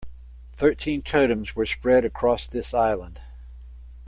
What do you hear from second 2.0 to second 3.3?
across this island.